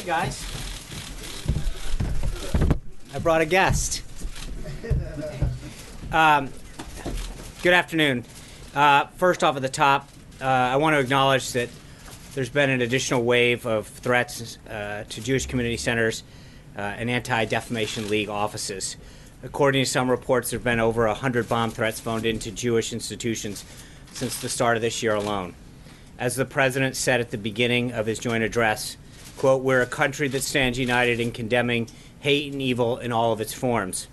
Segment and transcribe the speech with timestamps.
[0.00, 0.42] Hey guys.
[3.14, 4.02] I brought a guest.
[6.12, 6.50] Um,
[7.62, 8.24] good afternoon.
[8.74, 10.08] Uh, first off, at the top,
[10.40, 11.68] uh, I want to acknowledge that
[12.34, 16.24] there's been an additional wave of threats uh, to Jewish community centers
[16.76, 18.96] uh, and Anti Defamation League offices.
[19.44, 23.64] According to some reports, there have been over 100 bomb threats phoned into Jewish institutions
[24.10, 25.54] since the start of this year alone.
[26.18, 28.96] As the president said at the beginning of his joint address,
[29.40, 33.40] quote, we're a country that stands united in condemning hate and evil in all of
[33.40, 34.06] its forms.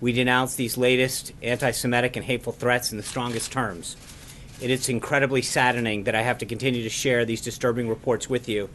[0.00, 3.96] We denounce these latest anti Semitic and hateful threats in the strongest terms.
[4.60, 8.48] It is incredibly saddening that I have to continue to share these disturbing reports with
[8.48, 8.70] you,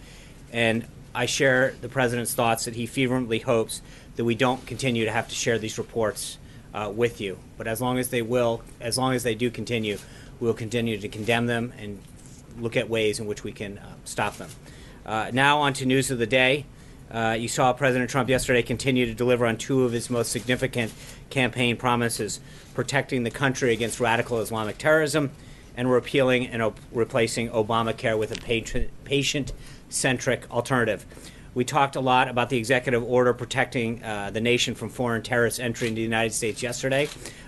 [0.54, 3.82] and I share the president's thoughts that he fervently hopes
[4.16, 6.38] that we don't continue to have to share these reports
[6.74, 7.38] uh, with you.
[7.58, 9.98] But as long as they will, as long as they do continue,
[10.40, 12.00] we will continue to condemn them and
[12.58, 14.50] look at ways in which we can uh, stop them.
[15.08, 16.66] Uh, now, on to news of the day.
[17.10, 20.92] Uh, you saw President Trump yesterday continue to deliver on two of his most significant
[21.30, 22.42] campaign promises
[22.74, 25.32] protecting the country against radical Islamic terrorism
[25.78, 29.54] and repealing and op- replacing Obamacare with a patient
[29.88, 31.06] centric alternative.
[31.54, 35.60] We talked a lot about the executive order protecting uh, the nation from foreign terrorist
[35.60, 37.08] entry into the United States yesterday.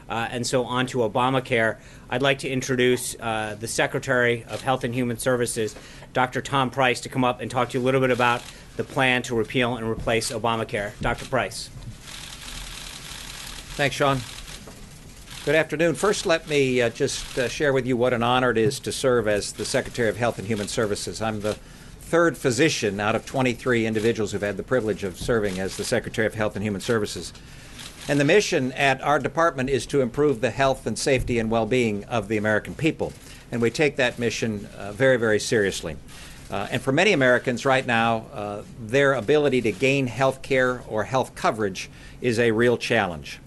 [0.10, 1.78] Uh, and so on to Obamacare.
[2.10, 5.76] I'd like to introduce uh, the Secretary of Health and Human Services,
[6.14, 6.42] Dr.
[6.42, 8.42] Tom Price, to come up and talk to you a little bit about
[8.78, 10.92] the plan to repeal and replace Obamacare.
[11.02, 11.26] Dr.
[11.26, 11.70] Price.
[13.76, 14.20] Thanks, Sean.
[15.46, 15.96] Good afternoon.
[15.96, 18.92] First, let me uh, just uh, share with you what an honor it is to
[18.92, 21.22] serve as the Secretary of Health and Human Services.
[21.22, 21.54] I'm the
[22.02, 26.28] third physician out of 23 individuals who've had the privilege of serving as the Secretary
[26.28, 27.32] of Health and Human Services.
[28.08, 31.68] And the mission at our department is to improve the health and safety and well
[31.68, 33.14] being of the American people.
[33.52, 35.96] And we take that mission uh, very, very seriously.
[36.52, 41.04] Uh, and for many Americans right now, uh, their ability to gain health care or
[41.04, 41.90] health coverage
[42.22, 43.40] is a real challenge.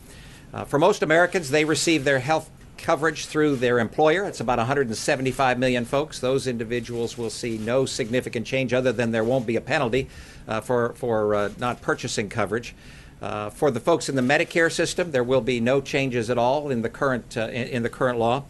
[0.54, 4.24] Uh, for most Americans, they receive their health coverage through their employer.
[4.24, 6.18] It's about 175 million folks.
[6.18, 10.08] Those individuals will see no significant change other than there won't be a penalty
[10.46, 12.74] uh, for, for uh, not purchasing coverage.
[13.20, 16.70] Uh, for the folks in the Medicare system, there will be no changes at all
[16.70, 18.42] in the current, uh, in, in, the current law.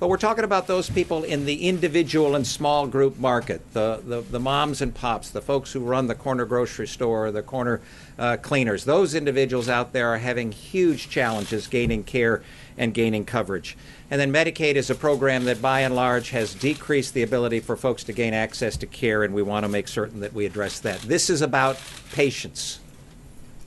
[0.00, 4.20] But we're talking about those people in the individual and small group market, the, the,
[4.22, 7.80] the moms and pops, the folks who run the corner grocery store, the corner
[8.18, 8.84] uh, cleaners.
[8.84, 12.42] Those individuals out there are having huge challenges gaining care
[12.76, 13.76] and gaining coverage.
[14.10, 17.76] And then Medicaid is a program that by and large has decreased the ability for
[17.76, 20.80] folks to gain access to care, and we want to make certain that we address
[20.80, 21.00] that.
[21.02, 21.80] This is about
[22.12, 22.80] patients.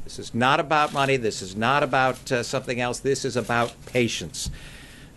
[0.03, 1.17] This is not about money.
[1.17, 2.99] This is not about uh, something else.
[2.99, 4.49] This is about patients.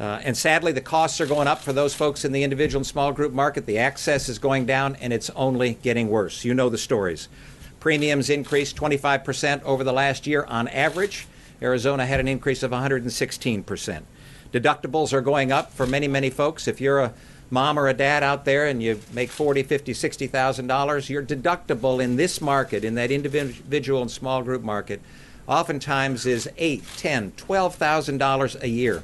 [0.01, 2.87] Uh, and sadly, the costs are going up for those folks in the individual and
[2.87, 3.67] small group market.
[3.67, 6.43] The access is going down, and it's only getting worse.
[6.43, 7.29] You know the stories.
[7.81, 11.29] Premiums increased 25% over the last year on average.
[11.61, 14.03] Arizona had an increase of 116%.
[14.51, 16.67] Deductibles are going up for many, many folks.
[16.67, 17.13] If you're a
[17.51, 22.03] mom or a dad out there and you make 40, 50, 60,000 dollars, your deductible
[22.03, 25.03] in this market, in that individual and small group market,
[25.47, 29.03] oftentimes is eight, ten, twelve thousand dollars a year.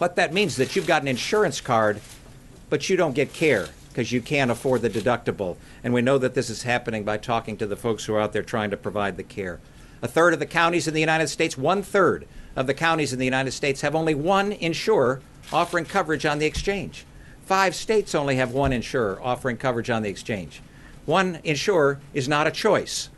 [0.00, 2.00] What that means is that you've got an insurance card,
[2.70, 5.58] but you don't get care because you can't afford the deductible.
[5.84, 8.32] And we know that this is happening by talking to the folks who are out
[8.32, 9.60] there trying to provide the care.
[10.00, 13.18] A third of the counties in the United States, one third of the counties in
[13.18, 15.20] the United States have only one insurer
[15.52, 17.04] offering coverage on the exchange.
[17.44, 20.62] Five states only have one insurer offering coverage on the exchange.
[21.04, 23.10] One insurer is not a choice.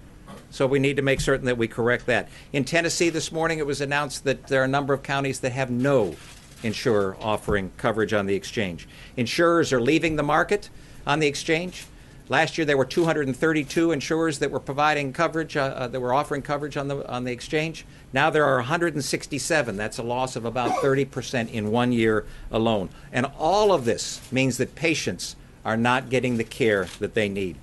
[0.50, 2.28] So we need to make certain that we correct that.
[2.53, 5.53] In Tennessee this morning, it was announced that there are a number of counties that
[5.53, 6.16] have no
[6.62, 8.89] insurer offering coverage on the exchange.
[9.17, 10.71] Insurers are leaving the market
[11.06, 11.87] on the exchange.
[12.28, 16.41] Last year, there were 232 insurers that were providing coverage, uh, uh, that were offering
[16.41, 17.84] coverage on the on the exchange.
[18.12, 19.77] Now there are 167.
[19.77, 22.91] That's a loss of about 30 percent in one year alone.
[23.12, 27.56] And all of this means that patients are not getting the care that they need.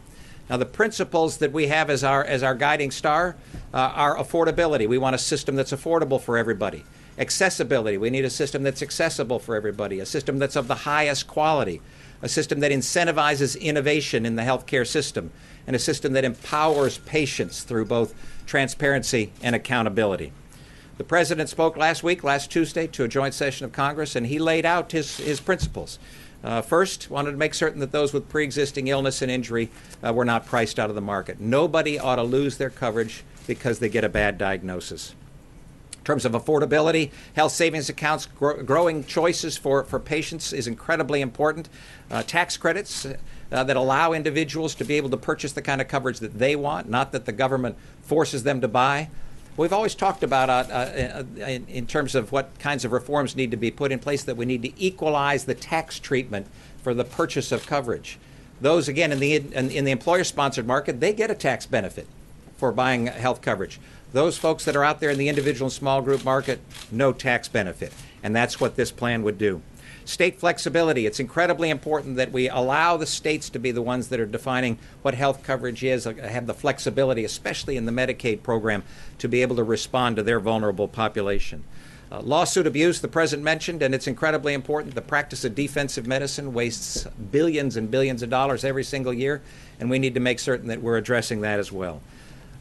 [0.50, 3.36] Now, the principles that we have as our as our guiding star
[3.74, 4.88] uh, are affordability.
[4.88, 6.84] We want a system that's affordable for everybody.
[7.20, 7.98] Accessibility.
[7.98, 10.00] We need a system that's accessible for everybody.
[10.00, 11.82] A system that's of the highest quality
[12.22, 15.32] a system that incentivizes innovation in the healthcare system,
[15.66, 18.14] and a system that empowers patients through both
[18.46, 20.32] transparency and accountability.
[20.98, 24.38] The president spoke last week, last Tuesday, to a joint session of Congress, and he
[24.38, 25.98] laid out his, his principles.
[26.44, 29.70] Uh, first, wanted to make certain that those with pre existing illness and injury
[30.06, 31.40] uh, were not priced out of the market.
[31.40, 35.16] Nobody ought to lose their coverage because they get a bad diagnosis
[36.10, 41.70] terms of affordability, health savings accounts, gro- growing choices for, for patients is incredibly important.
[42.10, 43.16] Uh, tax credits, uh,
[43.64, 46.90] that allow individuals to be able to purchase the kind of coverage that they want,
[46.90, 49.08] not that the government forces them to buy.
[49.56, 53.52] We've always talked about, uh, uh, in, in terms of what kinds of reforms need
[53.52, 56.48] to be put in place, that we need to equalize the tax treatment
[56.82, 58.18] for the purchase of coverage.
[58.62, 62.08] Those, again, in the, in, in the employer sponsored market, they get a tax benefit
[62.58, 63.80] for buying health coverage.
[64.12, 66.60] Those folks that are out there in the individual and small group market,
[66.92, 67.94] no tax benefit.
[68.24, 69.62] And that's what this plan would do.
[70.04, 71.06] State flexibility.
[71.06, 74.80] It's incredibly important that we allow the states to be the ones that are defining
[75.04, 78.82] what health coverage is, uh, have the flexibility, especially in the Medicaid program,
[79.20, 81.64] to be able to respond to their vulnerable population.
[82.12, 84.96] Uh, lawsuit abuse, the president mentioned, and it's incredibly important.
[84.96, 89.44] The practice of defensive medicine wastes billions and billions of dollars every single year,
[89.80, 92.02] and we need to make certain that we're addressing that as well.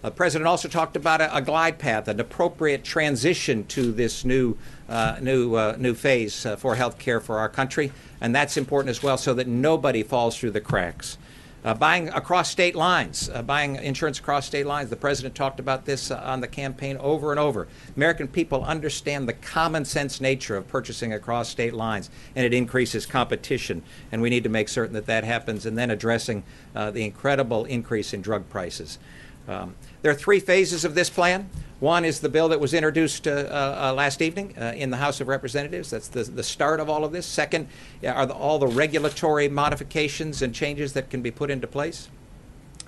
[0.00, 4.24] The uh, president also talked about a, a, glide path, an appropriate transition to this
[4.24, 4.56] new,
[4.88, 7.90] uh, new, uh, new phase uh, for health care for our country,
[8.20, 11.18] and that's important as well so that nobody falls through the cracks.
[11.64, 14.88] Uh, buying across state lines, uh, buying insurance across state lines.
[14.88, 17.66] The president talked about this on the campaign over and over.
[17.96, 23.04] American people understand the common sense nature of purchasing across state lines, and it increases
[23.04, 23.82] competition.
[24.12, 28.14] And we need to make certain that that happens, and then addressing the incredible increase
[28.14, 29.00] in drug prices.
[29.48, 31.48] Um, there are three phases of this plan.
[31.80, 35.20] One is the bill that was introduced uh, uh, last evening uh, in the House
[35.20, 35.90] of Representatives.
[35.90, 37.24] That's the, the start of all of this.
[37.24, 37.68] Second
[38.04, 42.08] are the, all the regulatory modifications and changes that can be put into place.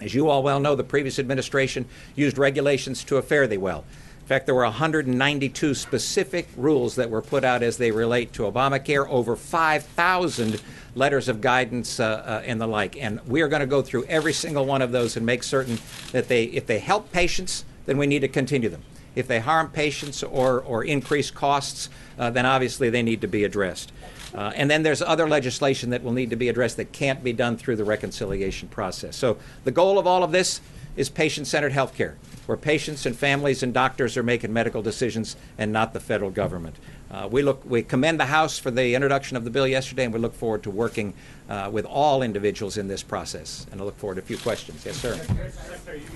[0.00, 1.86] As you all well know, the previous administration
[2.16, 3.84] used regulations to a fare thee well
[4.22, 8.42] In fact, there were 192 specific rules that were put out as they relate to
[8.42, 10.60] Obamacare, over 5,000
[10.94, 12.96] letters of guidance uh, uh, and the like.
[12.96, 15.78] And we are going to go through every single one of those and make certain
[16.12, 18.82] that they, if they help patients, then we need to continue them.
[19.14, 21.88] If they harm patients or, or increase costs,
[22.18, 23.92] uh, then obviously they need to be addressed.
[24.34, 27.32] Uh, and then there's other legislation that will need to be addressed that can't be
[27.32, 29.16] done through the reconciliation process.
[29.16, 30.60] So the goal of all of this
[30.96, 32.16] is patient centered health care
[32.46, 36.76] where patients and families and doctors are making medical decisions and not the federal government.
[37.10, 40.14] Uh, we look, we commend the House for the introduction of the bill yesterday, and
[40.14, 41.12] we look forward to working
[41.48, 43.66] uh, with all individuals in this process.
[43.72, 44.86] And I look forward to a few questions.
[44.86, 45.20] Yes, sir.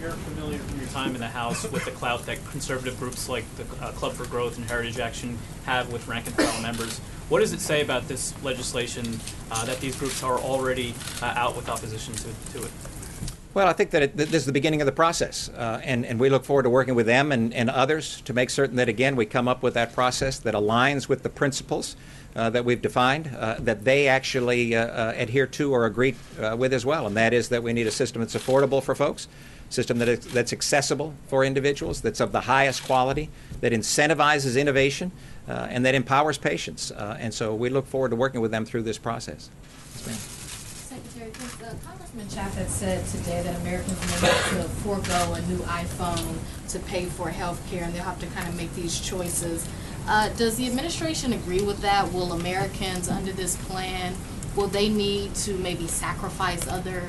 [0.01, 3.45] You're familiar from your time in the House with the clout that conservative groups like
[3.57, 7.01] the uh, Club for Growth and Heritage Action have with rank and file members.
[7.29, 9.19] What does it say about this legislation
[9.51, 12.71] uh, that these groups are already uh, out with opposition to, to it?
[13.55, 16.19] Well, I think that it, this is the beginning of the process, uh, and, and
[16.19, 19.15] we look forward to working with them and, and others to make certain that, again,
[19.15, 21.95] we come up with that process that aligns with the principles
[22.35, 26.57] uh, that we've defined, uh, that they actually uh, uh, adhere to or agree uh,
[26.59, 27.07] with as well.
[27.07, 29.29] And that is that we need a system that's affordable for folks,
[29.71, 33.31] system that is, that's accessible for individuals, that's of the highest quality,
[33.61, 35.13] that incentivizes innovation,
[35.47, 36.91] and that empowers patients.
[36.91, 39.49] and so we look forward to working with them through this process.
[40.09, 40.45] Yes,
[42.15, 46.37] Congressman Chaffetz said today that Americans may have to forego a new iPhone
[46.69, 49.69] to pay for health care, and they'll have to kind of make these choices.
[50.07, 52.13] Uh, does the administration agree with that?
[52.13, 54.15] Will Americans under this plan,
[54.55, 57.03] will they need to maybe sacrifice other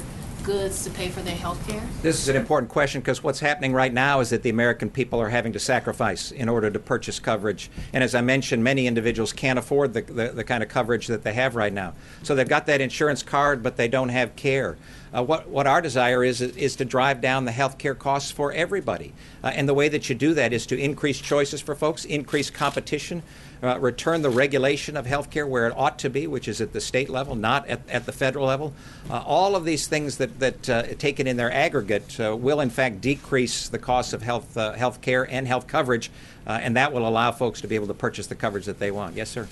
[0.45, 1.81] goods to pay for their health care?
[2.01, 5.19] This is an important question because what's happening right now is that the American people
[5.19, 7.69] are having to sacrifice in order to purchase coverage.
[7.94, 11.24] And as I mentioned, many individuals can't afford the, the, the kind of coverage that
[11.24, 11.94] they have right now.
[12.24, 14.77] So they've got that insurance card, but they don't have care.
[15.15, 18.51] Uh, what, what our desire is, is to drive down the health care costs for
[18.51, 19.13] everybody.
[19.43, 22.50] Uh, and the way that you do that is to increase choices for folks, increase
[22.50, 23.24] competition,
[23.63, 26.74] uh, return the regulation of health care where it ought to be, which is at
[26.74, 28.74] the state level, not at, at the federal level.
[29.10, 32.69] Uh, all of these things that, that uh, taken in their aggregate uh, will, in
[32.69, 36.12] fact, decrease the cost of health, health care and health coverage,
[36.45, 39.15] and that will allow folks to be able to purchase the coverage that they want.
[39.15, 39.48] Yes, sir.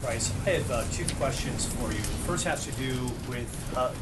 [0.00, 0.32] Price.
[0.46, 1.98] I have two questions for you.
[1.98, 3.48] The first has to do with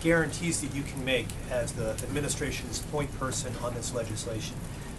[0.02, 4.56] guarantees that you can make as the administration's point person on this legislation.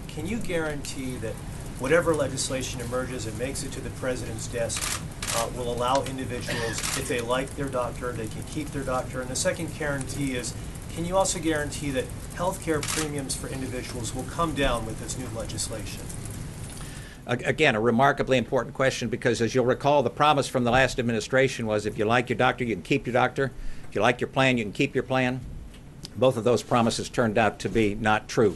[0.07, 1.33] Can you guarantee that
[1.79, 5.01] whatever legislation emerges and makes it to the president's desk
[5.35, 9.21] uh, will allow individuals, if they like their doctor, they can keep their doctor.
[9.21, 10.53] And the second guarantee is,
[10.93, 15.17] can you also guarantee that health care premiums for individuals will come down with this
[15.17, 16.01] new legislation?
[17.27, 21.67] Again, a remarkably important question because, as you'll recall, the promise from the last administration
[21.67, 23.51] was if you like your doctor, you can keep your doctor.
[23.89, 25.41] If you like your plan, you can keep your plan.
[26.15, 28.55] Both of those promises turned out to be not true.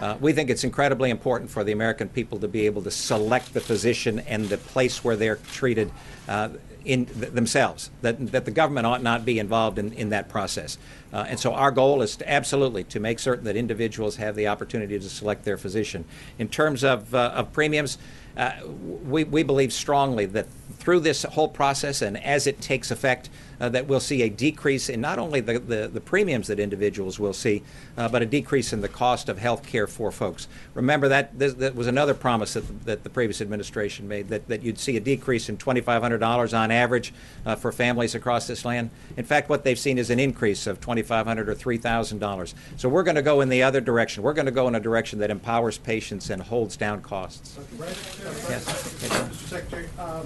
[0.00, 3.54] Uh, we think it's incredibly important for the American people to be able to select
[3.54, 5.90] the physician and the place where they're treated.
[6.28, 6.50] Uh,
[6.84, 10.78] in th- themselves, that, that the government ought not be involved in, in that process.
[11.12, 14.48] Uh, and so our goal is to absolutely to make certain that individuals have the
[14.48, 16.04] opportunity to select their physician.
[16.38, 17.98] In terms of, uh, of premiums,
[18.36, 20.46] uh, we, we believe strongly that
[20.78, 23.28] through this whole process and as it takes effect,
[23.60, 27.20] uh, that we'll see a decrease in not only the, the, the premiums that individuals
[27.20, 27.62] will see,
[27.96, 30.48] uh, but a decrease in the cost of health care for folks.
[30.74, 34.64] Remember that this, that was another promise that, that the previous administration made that, that
[34.64, 37.14] you'd see a decrease in $2,500 on average
[37.46, 38.90] uh, for families across this land.
[39.16, 42.54] In fact, what they've seen is an increase of $2,500 or $3,000.
[42.76, 44.22] So we're going to go in the other direction.
[44.22, 47.58] We're going to go in a direction that empowers patients and holds down costs.
[47.78, 48.64] Yes.
[48.64, 49.32] Mr.
[49.32, 50.22] Secretary, uh,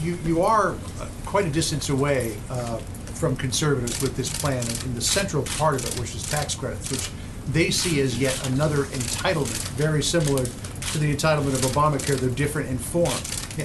[0.00, 2.78] you, you are uh, quite a distance away uh,
[3.14, 6.90] from conservatives with this plan in the central part of it, which is tax credits,
[6.90, 7.10] which
[7.52, 12.68] they see as yet another entitlement, very similar to the entitlement of Obamacare, they're different
[12.68, 13.12] in form.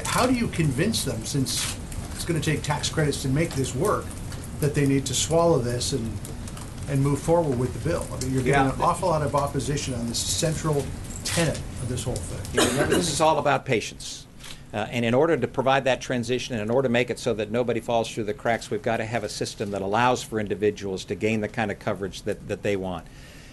[0.04, 1.78] How do you convince them, since
[2.14, 4.06] it's going to take tax credits to make this work,
[4.60, 6.18] that they need to swallow this and,
[6.90, 8.08] and move forward with the bill?
[8.12, 10.86] I mean, you're getting an awful lot of opposition on this central
[11.24, 12.62] tenet of this whole thing.
[12.62, 14.28] You Remember, this is all about patients.
[14.74, 17.34] Uh, and in order to provide that transition, and in order to make it so
[17.34, 20.40] that nobody falls through the cracks, we've got to have a system that allows for
[20.40, 23.06] individuals to gain the kind of coverage that, that they want.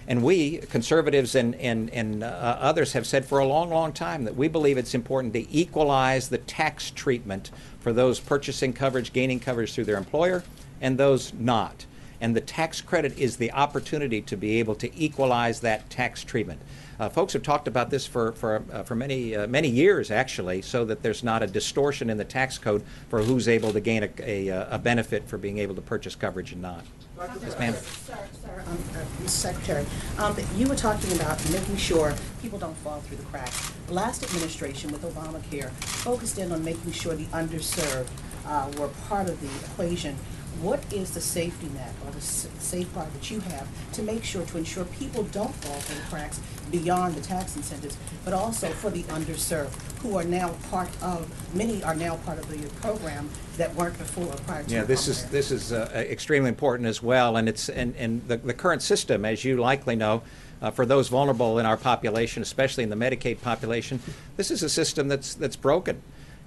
[0.09, 2.27] And we, conservatives and, and, and uh,
[2.59, 6.29] others, have said for a long, long time that we believe it's important to equalize
[6.29, 10.43] the tax treatment for those purchasing coverage, gaining coverage through their employer,
[10.81, 11.87] and those not.
[12.23, 16.61] And the tax credit is the opportunity to be able to equalize that tax treatment.
[17.01, 20.63] Uh, folks have talked about this for, for, uh, for many, uh, many years, actually,
[20.63, 24.05] so that there's not a distortion in the tax code for who's able to gain
[24.05, 26.85] a, a, uh, a benefit for being able to purchase coverage and not.
[27.19, 27.75] Yes, ma'am.
[27.75, 29.29] Sir, sir, um, uh, Mr.
[29.29, 29.87] Secretary,
[30.19, 33.73] um, you were talking about making sure people don't fall through the cracks.
[33.89, 38.09] The last administration with Obamacare focused in on making sure the underserved
[38.47, 40.17] uh, were part of the equation.
[40.63, 44.45] What is the safety net or the s- safeguard that you have to make sure,
[44.47, 46.41] to ensure people don't fall through the cracks
[46.71, 51.83] beyond the tax incentives, but also for the underserved, who are now part of, many
[51.83, 55.25] are now part of the program that weren't before or prior to Yeah, this is,
[55.31, 59.25] this is uh, extremely important as well, and it's, and, and the, the current system,
[59.25, 60.23] as you likely know,
[60.63, 63.99] uh, for those vulnerable in our population, especially in the Medicaid population,
[64.37, 66.01] this is a system that's, that's broken.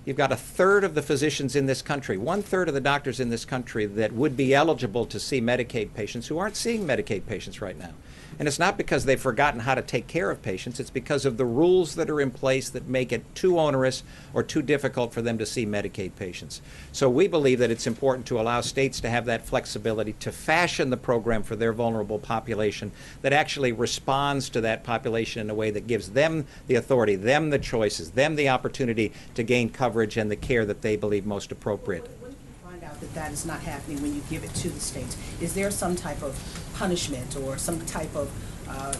[0.06, 3.20] You've got a third of the physicians in this country, one third of the doctors
[3.20, 7.26] in this country that would be eligible to see Medicaid patients who aren't seeing Medicaid
[7.26, 7.94] patients right now.
[8.38, 11.38] And it's not because they've forgotten how to take care of patients, it's because of
[11.38, 15.22] the rules that are in place that make it too onerous or too difficult for
[15.22, 16.62] them to see Medicaid patients.
[16.92, 20.90] So we believe that it's important to allow states to have that flexibility to fashion
[20.90, 25.72] the program for their vulnerable population that actually responds to that population in a way
[25.72, 30.30] that gives them the authority, them the choices, them the opportunity to gain coverage and
[30.30, 32.08] the care that they believe most appropriate.
[32.20, 34.80] When you find out that that is not happening when you give it to the
[34.80, 36.34] states, is there some type of
[36.76, 38.30] punishment or some type of
[38.70, 38.94] uh,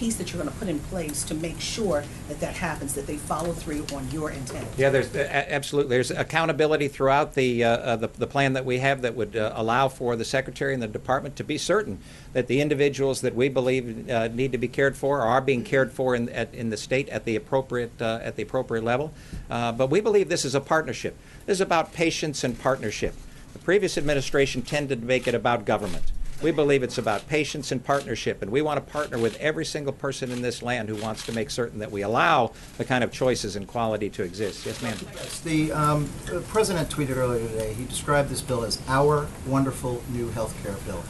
[0.00, 3.06] piece that you're going to put in place to make sure that that happens, that
[3.06, 4.66] they follow through on your intent?
[4.78, 5.90] Yeah, there's a- absolutely.
[5.90, 9.52] There's accountability throughout the, uh, uh, the the plan that we have that would uh,
[9.54, 11.98] allow for the secretary and the department to be certain
[12.32, 15.92] that the individuals that we believe uh, need to be cared for are being cared
[15.92, 19.12] for in at, in the state at the appropriate uh, at the appropriate level.
[19.50, 21.14] Uh, but we believe this is a partnership.
[21.44, 23.14] This is about patience and partnership.
[23.52, 26.10] The previous administration tended to make it about government.
[26.42, 29.92] We believe it's about patience and partnership, and we want to partner with every single
[29.92, 33.12] person in this land who wants to make certain that we allow the kind of
[33.12, 34.64] choices and quality to exist.
[34.64, 34.96] Yes, ma'am.
[35.44, 40.30] The um, uh, president tweeted earlier today, he described this bill as our wonderful new
[40.30, 41.04] health care bill.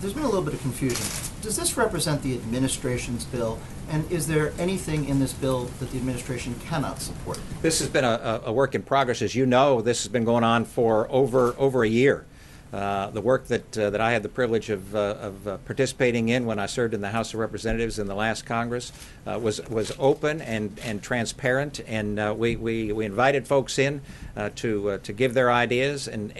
[0.00, 1.06] There's been a little bit of confusion.
[1.40, 3.58] Does this represent the administration's bill?
[3.88, 7.40] And is there anything in this bill that the administration cannot support?
[7.62, 9.22] This has been a, a a work in progress.
[9.22, 12.26] As you know, this has been going on for over, over a year.
[12.74, 16.28] Uh, the work that, uh, that I had the privilege of, uh, of uh, participating
[16.28, 18.90] in when I served in the House of Representatives in the last Congress
[19.28, 24.00] uh, was, was open and, and transparent, and we, we, we invited folks in
[24.56, 26.32] to, to give their ideas, and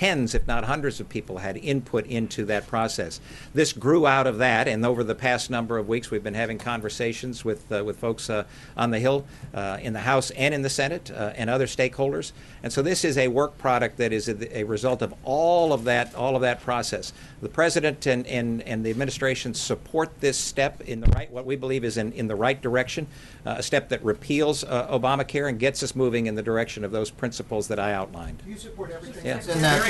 [0.00, 3.20] tens, if not hundreds of people had input into that process.
[3.52, 6.56] This grew out of that, and over the past number of weeks, we've been having
[6.56, 8.44] conversations with, uh, with folks uh,
[8.78, 12.32] on the Hill, uh, in the House and in the Senate, uh, and other stakeholders.
[12.62, 15.84] And so this is a work product that is a, a result of all of
[15.84, 17.12] that, all of that process.
[17.42, 21.56] The President and, and, and the administration support this step in the right, what we
[21.56, 23.06] believe is in, in the right direction,
[23.44, 26.90] uh, a step that repeals uh, Obamacare and gets us moving in the direction of
[26.90, 28.42] those principles that I outlined.
[28.46, 29.40] You support everything Yeah.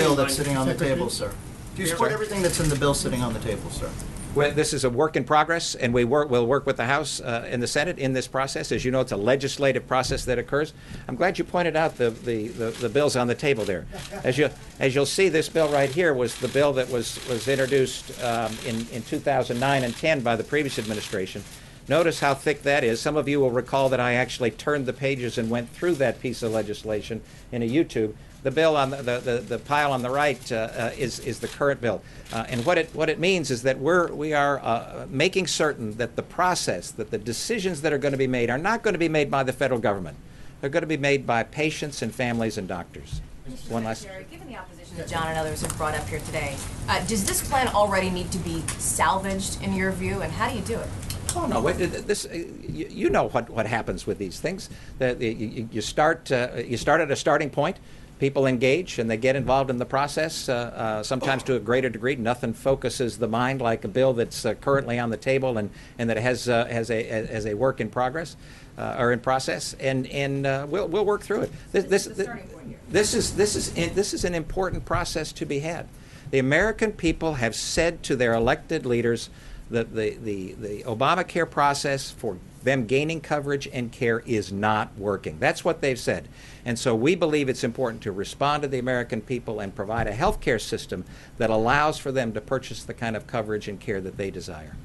[0.00, 1.32] That's in that bill that's sitting on the table, sir.
[1.76, 3.90] Do you support everything that's in the bill sitting on the table, sir?
[4.32, 7.20] Well, this is a work in progress, and we work, we'll work with the House
[7.20, 8.70] uh, and the Senate in this process.
[8.70, 10.72] As you know, it's a legislative process that occurs.
[11.08, 13.86] I'm glad you pointed out the, the, the, the bills on the table there.
[14.22, 17.48] As you as you'll see, this bill right here was the bill that was was
[17.48, 21.42] introduced um, in in 2009 and 10 by the previous administration.
[21.88, 23.00] Notice how thick that is.
[23.00, 26.20] Some of you will recall that I actually turned the pages and went through that
[26.20, 28.14] piece of legislation in a YouTube.
[28.42, 31.48] The bill on the, the, the, pile on the right uh, uh, is, is the
[31.48, 32.02] current bill.
[32.32, 35.96] Uh, and what it, what it means is that we're, we are uh, making certain
[35.98, 38.94] that the process, that the decisions that are going to be made are not going
[38.94, 40.16] to be made by the federal government.
[40.60, 43.20] They're going to be made by patients and families and doctors.
[43.68, 44.06] One last.
[44.30, 46.56] Given the opposition that John and others have brought up here today,
[46.88, 50.54] uh, does this plan already need to be salvaged in your view, and how do
[50.54, 50.88] you do it?
[51.34, 51.72] Oh no!
[51.72, 54.70] This uh, you, you know what, what happens with these things.
[54.98, 57.78] The, you, you start uh, you start at a starting point.
[58.20, 60.48] People engage and they get involved in the process.
[60.48, 62.14] Uh, uh, sometimes to a greater degree.
[62.16, 66.08] Nothing focuses the mind like a bill that's uh, currently on the table and, and
[66.10, 68.36] that has uh, has a has a work in progress
[68.76, 69.74] or in process.
[69.80, 71.52] And and we'll we'll work through it.
[71.72, 72.78] This this, the starting point here.
[72.90, 75.88] this is this is this is an important process to be had.
[76.30, 79.30] The American people have said to their elected leaders
[79.70, 85.38] that the, the, the Obamacare process for them gaining coverage and care is not working.
[85.38, 86.28] That's what they've said.
[86.64, 90.12] And so we believe it's important to respond to the American people and provide a
[90.12, 91.04] health care system
[91.38, 94.76] that allows for them to purchase the kind of coverage and care that they desire.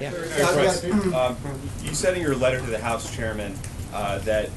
[0.00, 0.10] Yeah.
[0.12, 1.36] Chris, um,
[1.82, 3.54] you said in your letter to the House Chairman
[3.92, 4.50] uh, that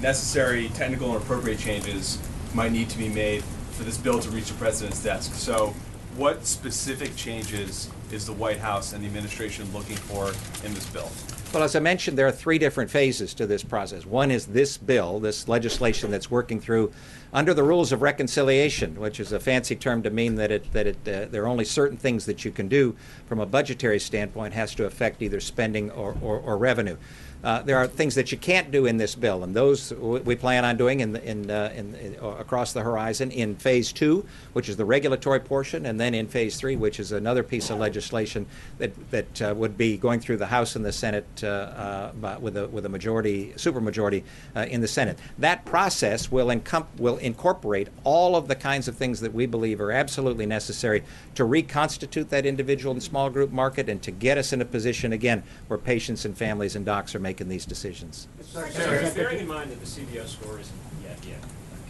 [0.00, 2.18] necessary technical and appropriate changes
[2.54, 5.34] might need to be made for this bill to reach the President's desk.
[5.34, 5.74] So
[6.16, 10.28] what specific changes is the White House and the administration looking for
[10.66, 11.08] in this bill?
[11.52, 14.06] Well, as I mentioned, there are three different phases to this process.
[14.06, 16.92] One is this bill, this legislation that's working through
[17.32, 20.86] under the rules of reconciliation, which is a fancy term to mean that it that
[20.86, 22.94] it uh, there are only certain things that you can do
[23.26, 26.96] from a budgetary standpoint has to affect either spending or, or, or revenue.
[27.42, 30.64] Uh, there are things that you can't do in this bill, and those we plan
[30.64, 34.76] on doing in, in, uh, in, in, across the horizon in phase two, which is
[34.76, 39.10] the regulatory portion, and then in phase three, which is another piece of legislation that
[39.10, 42.68] that uh, would be going through the House and the Senate uh, uh, with a
[42.68, 44.22] with a majority, supermajority
[44.54, 45.18] uh, in the Senate.
[45.38, 49.80] That process will encom- will incorporate all of the kinds of things that we believe
[49.80, 51.02] are absolutely necessary
[51.36, 55.14] to reconstitute that individual and small group market and to get us in a position
[55.14, 58.26] again where patients and families and docs are making making these decisions.
[58.42, 61.38] Secretary, bearing in mind that the CBO score isn't yet yet,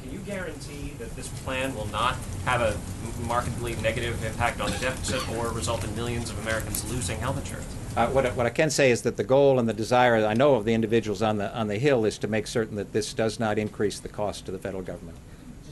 [0.03, 2.77] can you guarantee that this plan will not have a
[3.27, 7.75] markedly negative impact on the deficit or result in millions of Americans losing health insurance?
[7.97, 10.35] Uh, what, I- what I can say is that the goal and the desire, I
[10.35, 13.15] know of the individuals on the, on the Hill, is to make certain that this
[13.15, 15.17] does not increase the cost to the federal government.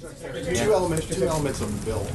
[0.01, 2.07] Two elements, two elements of the bill.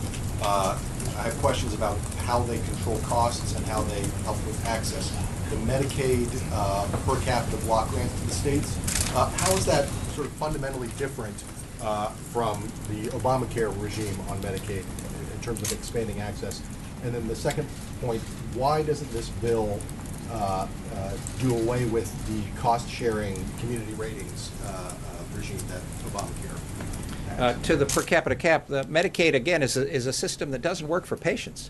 [0.42, 0.80] Uh,
[1.20, 5.16] I have questions about how they control costs and how they help with access.
[5.54, 8.76] The Medicaid uh, per capita block grant to the states,
[9.16, 11.44] uh, how is that sort of fundamentally different
[11.84, 14.84] uh, from the Obamacare regime on Medicaid
[15.32, 16.64] in terms of expanding access?
[17.04, 17.68] And then the second
[18.02, 18.20] point,
[18.56, 19.80] why doesn't this bill
[20.32, 24.96] uh, uh, do away with the cost-sharing community ratings uh,
[25.36, 27.40] regime that Obamacare?
[27.40, 30.64] Uh, to the per capita cap, the Medicaid again is a, is a system that
[30.64, 31.70] doesn't work for patients.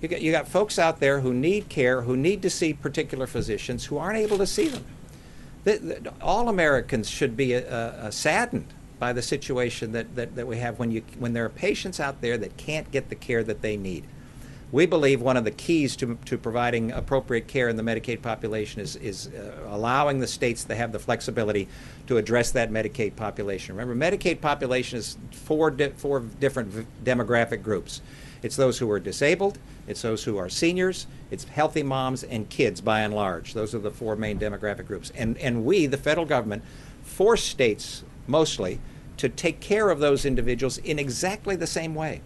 [0.00, 3.26] You got, you got folks out there who need care, who need to see particular
[3.26, 4.84] physicians, who aren't able to see them.
[5.64, 10.46] The, the, all Americans should be uh, uh, saddened by the situation that, that, that
[10.46, 13.42] we have when, you, when there are patients out there that can't get the care
[13.42, 14.04] that they need.
[14.70, 18.82] We believe one of the keys to, to providing appropriate care in the Medicaid population
[18.82, 21.68] is, is uh, allowing the states to have the flexibility
[22.06, 23.74] to address that Medicaid population.
[23.76, 28.02] Remember, Medicaid population is four, di- four different v- demographic groups.
[28.42, 32.80] It's those who are disabled, it's those who are seniors, it's healthy moms and kids
[32.80, 33.54] by and large.
[33.54, 35.12] Those are the four main demographic groups.
[35.14, 36.62] And, and we, the federal government,
[37.02, 38.80] force states mostly
[39.16, 42.20] to take care of those individuals in exactly the same way.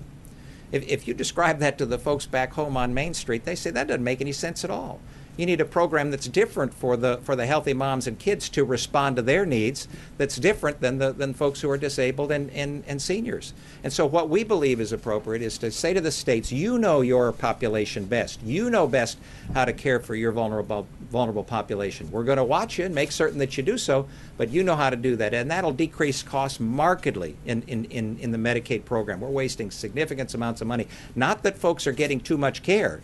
[0.71, 3.71] If, if you describe that to the folks back home on Main Street, they say
[3.71, 5.01] that doesn't make any sense at all.
[5.37, 8.65] You need a program that's different for the for the healthy moms and kids to
[8.65, 9.89] respond to their needs.
[10.19, 13.55] That's different than the than folks who are disabled and, and, and seniors.
[13.83, 17.01] And so what we believe is appropriate is to say to the states, you know
[17.01, 18.43] your population best.
[18.43, 19.19] You know best
[19.55, 22.11] how to care for your vulnerable vulnerable population.
[22.11, 24.77] We're going to watch you and make certain that you do so, but you know
[24.77, 25.33] how to do that.
[25.33, 29.21] And that'll decrease costs markedly in, in, in, in the Medicaid program.
[29.21, 30.89] We're wasting significant amounts of money.
[31.15, 33.03] Not that folks are getting too much care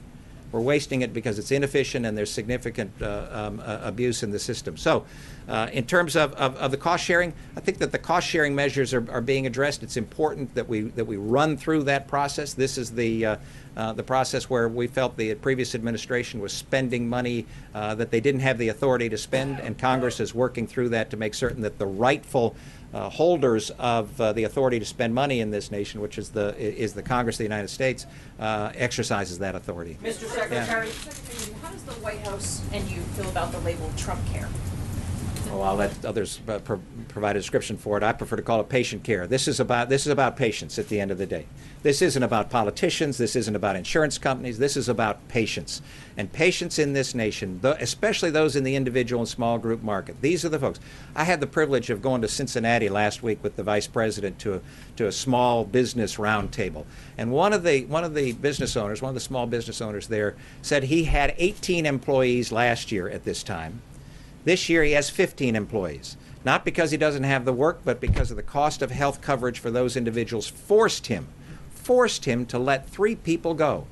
[0.53, 4.39] we're wasting it because it's inefficient and there's significant uh, um, uh, abuse in the
[4.39, 4.77] system.
[4.77, 5.05] So,
[5.49, 8.55] uh, in terms of, of, of the cost sharing, I think that the cost sharing
[8.55, 9.83] measures are, are being addressed.
[9.83, 12.53] It's important that we that we run through that process.
[12.53, 13.37] This is the uh,
[13.77, 18.41] uh, the process where we felt the previous administration was spending money that they didn't
[18.41, 21.79] have the authority to spend, and Congress is working through that to make certain that
[21.79, 22.57] the rightful
[22.95, 26.57] uh, holders of uh, the authority to spend money in this nation, which is the
[26.59, 28.07] is the Congress of the United States,
[28.39, 29.97] uh, exercises that authority.
[30.03, 30.27] Mr.
[30.27, 30.89] Secretary,
[31.63, 34.49] how does the White House and you feel about the label Trump care?
[35.51, 38.03] Well, I'll let others uh, pro- provide a description for it.
[38.03, 39.27] I prefer to call it patient care.
[39.27, 41.47] This is about this is about patients at the end of the day.
[41.83, 43.17] This isn't about politicians.
[43.17, 44.59] This isn't about insurance companies.
[44.59, 45.81] This is about patients
[46.19, 50.21] and patients in this nation, especially those in the individual and small group market.
[50.21, 50.81] These are the folks.
[51.17, 54.55] I had the privilege of going to Cincinnati last week with the vice president to
[54.55, 54.61] a,
[54.97, 56.85] to a small business roundtable,
[57.17, 60.09] and one of the one of the business owners, one of the small business owners
[60.09, 63.81] there, said he had 18 employees last year at this time.
[64.49, 66.17] This year he has 15 employees.
[66.43, 69.59] Not because he doesn't have the work, but because of the cost of health coverage
[69.59, 71.29] for those individuals forced him,
[71.71, 73.87] forced him to let three people go.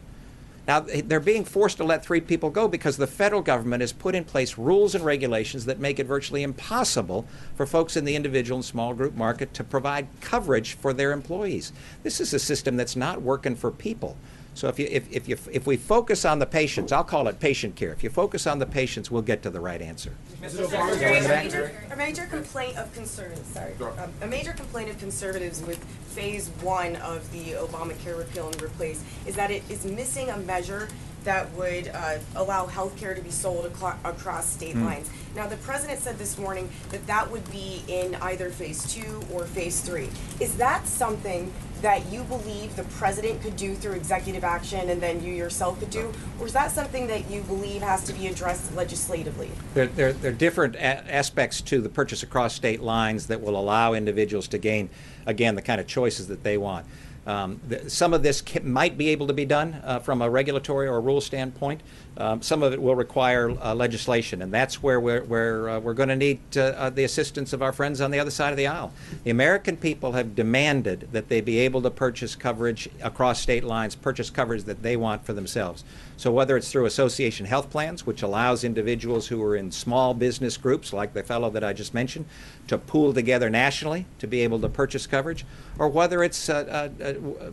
[0.67, 4.15] Now, they're being forced to let three people go because the federal government has put
[4.15, 8.57] in place rules and regulations that make it virtually impossible for folks in the individual
[8.57, 11.71] and small group market to provide coverage for their employees.
[12.03, 14.17] This is a system that's not working for people.
[14.57, 17.39] So if you if, if you if we focus on the patients, I'll call it
[17.39, 17.93] patient care.
[17.93, 20.15] If you focus on the patients, we'll get to the right answer.
[20.41, 20.67] Mr.
[20.67, 25.63] Secretary, a major, a major complaint of conservatives, sorry, um, a major complaint of conservatives
[25.63, 25.77] with
[26.15, 30.89] phase one of the Obamacare repeal and replace is that it is missing a measure
[31.25, 34.85] that would uh, allow healthcare to be sold aclo- across state Hmm.
[34.87, 35.11] lines.
[35.35, 39.45] Now, the president said this morning that that would be in either phase two or
[39.45, 40.09] phase three.
[40.41, 45.23] Is that something that you believe the president could do through executive action and then
[45.23, 46.13] you yourself could do?
[46.41, 49.51] Or is that something that you believe has to be addressed legislatively?
[49.75, 53.93] There, there, there are different aspects to the purchase across state lines that will allow
[53.93, 54.89] individuals to gain,
[55.27, 56.87] again, the kind of choices that they want.
[57.27, 60.87] Um, th- some of this might be able to be done uh, from a regulatory
[60.87, 61.83] or a rule standpoint.
[62.19, 65.95] Um, some of it will require uh, legislation, and that's where we're, where, uh, we're
[65.95, 68.57] going to need uh, uh, the assistance of our friends on the other side of
[68.57, 68.93] the aisle.
[69.25, 73.95] The American people have demanded that they be able to purchase coverage across state lines,
[73.95, 75.85] purchase coverage that they want for themselves.
[76.17, 80.57] So whether it's through association health plans, which allows individuals who are in small business
[80.57, 82.25] groups, like the fellow that I just mentioned,
[82.69, 85.45] to pool together nationally to be able to purchase coverage,
[85.79, 87.51] or whether it's uh, uh, uh,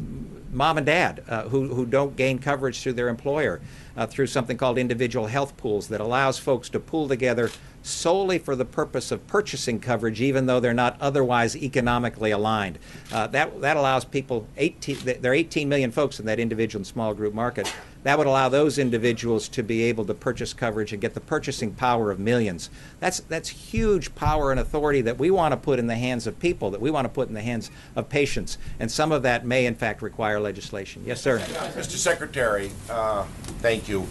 [0.52, 3.60] mom and dad uh, who, who don't gain coverage through their employer
[3.98, 7.50] uh, through something called individual health pools that allows folks to pool together
[7.82, 12.80] solely for the purpose of purchasing coverage, even though they're not otherwise economically aligned.
[13.12, 16.88] Uh, that, that allows people, 18, there are 18 million folks in that individual and
[16.88, 17.72] small group market.
[18.04, 21.74] That would allow those individuals to be able to purchase coverage and get the purchasing
[21.74, 22.70] power of millions.
[23.00, 26.38] That's, that's huge power and authority that we want to put in the hands of
[26.40, 28.58] people, that we want to put in the hands of patients.
[28.80, 31.04] And some of that may, in fact, require legislation.
[31.06, 31.40] Yes, sir.
[31.40, 31.92] Mr.
[31.92, 33.24] Secretary, uh,
[33.60, 34.06] thank you.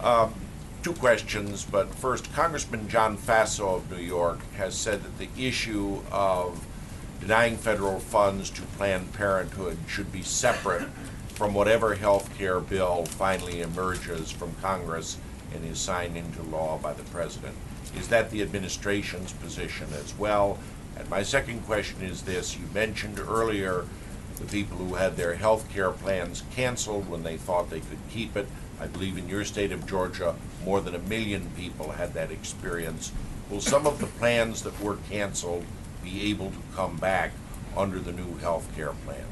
[0.00, 0.28] Uh,
[0.86, 6.00] Two questions, but first, Congressman John Faso of New York has said that the issue
[6.12, 6.64] of
[7.18, 10.86] denying federal funds to Planned Parenthood should be separate
[11.36, 15.18] from whatever health care bill finally emerges from Congress
[15.54, 17.54] and is signed into law by the President.
[17.94, 20.58] Is that the administration's position as well?
[20.96, 23.84] And my second question is this, you mentioned earlier
[24.36, 28.34] the people who had their health care plans canceled when they thought they could keep
[28.34, 28.48] it.
[28.80, 33.12] I believe in your state of Georgia, more than a million people had that experience.
[33.50, 35.66] Will some of the plans that were canceled
[36.02, 37.32] be able to come back
[37.76, 39.26] under the new health care plan?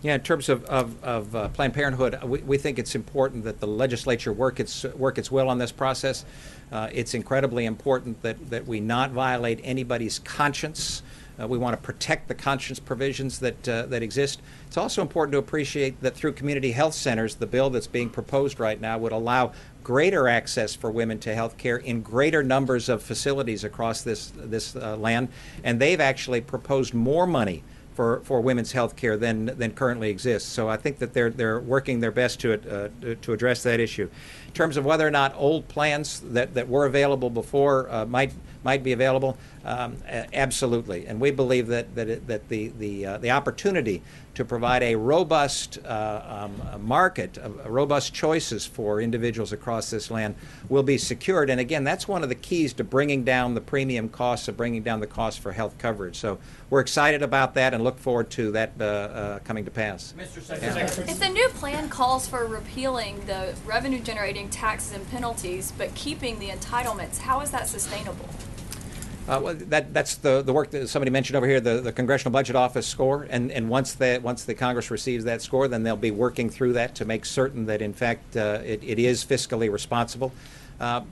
[0.00, 3.58] Yeah, in terms of, of, of uh, Planned Parenthood, we, we think it's important that
[3.58, 6.24] the legislature work its, work its will on this process.
[6.70, 11.02] Uh, it's incredibly important that, that we not violate anybody's conscience.
[11.40, 14.40] Uh, we want to protect the conscience provisions that, uh, that exist.
[14.68, 18.60] It's also important to appreciate that through community health centers, the bill that's being proposed
[18.60, 23.02] right now would allow greater access for women to health care in greater numbers of
[23.02, 25.28] facilities across this, this uh, land.
[25.64, 27.64] And they've actually proposed more money
[27.98, 30.48] for, for women's health care than, than currently exists.
[30.48, 34.08] So I think that they're, they're working their best to, uh, to address that issue.
[34.58, 38.32] In terms of whether or not old plans that, that were available before uh, might,
[38.64, 39.98] might be available, Um,
[40.32, 44.82] absolutely, and we believe that that, it, that the the uh, the opportunity to provide
[44.82, 50.36] a robust uh, um, market, a, a robust choices for individuals across this land
[50.68, 51.50] will be secured.
[51.50, 54.82] And again, that's one of the keys to bringing down the premium costs, of bringing
[54.82, 56.16] down the cost for health coverage.
[56.16, 56.38] So
[56.70, 60.14] we're excited about that and look forward to that uh, uh, coming to pass.
[60.16, 60.40] Mr.
[60.40, 61.10] Secretary.
[61.10, 66.38] If the new plan calls for repealing the revenue generating taxes and penalties, but keeping
[66.38, 68.28] the entitlements, how is that sustainable?
[69.28, 72.32] Uh, well, that, that's the, the work that somebody mentioned over here, the, the Congressional
[72.32, 73.26] Budget Office score.
[73.28, 76.72] And, and once, the, once the Congress receives that score, then they'll be working through
[76.72, 80.32] that to make certain that, in fact, uh, it, it is fiscally responsible.
[80.80, 81.02] Uh,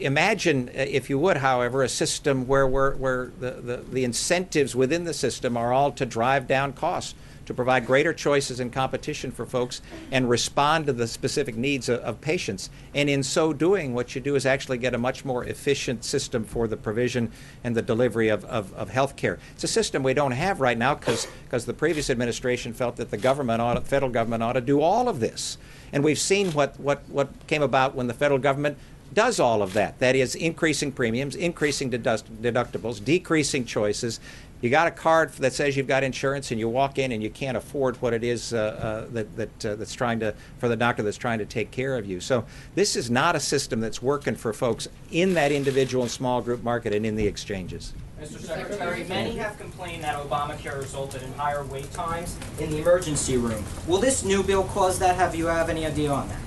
[0.00, 4.74] imagine, uh, if you would, however, a system where, where, where the, the, the incentives
[4.74, 7.14] within the system are all to drive down costs
[7.48, 9.80] to provide greater choices and competition for folks
[10.12, 12.68] and respond to the specific needs of, of, patients.
[12.94, 16.44] And in so doing, what you do is actually get a much more efficient system
[16.44, 17.32] for the provision
[17.64, 19.38] and the delivery of, of, of health care.
[19.54, 21.26] It's a system we don't have right now because
[21.64, 25.18] the previous administration felt that the government ought, federal government ought to do all of
[25.18, 25.56] this.
[25.90, 28.76] And we've seen what, what, what came about when the federal government
[29.14, 29.98] does all of that.
[30.00, 34.20] That is increasing premiums, increasing deductibles, decreasing choices,
[34.60, 37.30] you got a card that says you've got insurance and you walk in and you
[37.30, 40.76] can't afford what it is uh, uh, that, that uh, that's trying to for the
[40.76, 42.44] doctor that's trying to take care of you so
[42.74, 46.62] this is not a system that's working for folks in that individual and small group
[46.62, 48.40] market and in the exchanges Mr.
[48.40, 53.64] Secretary, many have complained that Obamacare resulted in higher wait times in the emergency room.
[53.86, 55.14] Will this new bill cause that?
[55.14, 56.40] Have you have any idea on that?